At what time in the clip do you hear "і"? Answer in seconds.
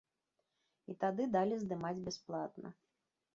0.93-0.95